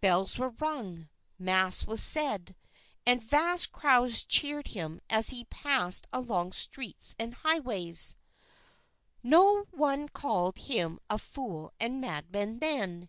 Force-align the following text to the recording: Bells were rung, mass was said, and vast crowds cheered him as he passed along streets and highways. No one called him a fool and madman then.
Bells 0.00 0.38
were 0.40 0.48
rung, 0.58 1.08
mass 1.38 1.86
was 1.86 2.02
said, 2.02 2.56
and 3.06 3.22
vast 3.22 3.70
crowds 3.70 4.24
cheered 4.24 4.66
him 4.66 5.00
as 5.08 5.28
he 5.30 5.44
passed 5.44 6.08
along 6.12 6.50
streets 6.50 7.14
and 7.16 7.32
highways. 7.32 8.16
No 9.22 9.66
one 9.70 10.08
called 10.08 10.58
him 10.58 10.98
a 11.08 11.16
fool 11.16 11.70
and 11.78 12.00
madman 12.00 12.58
then. 12.58 13.08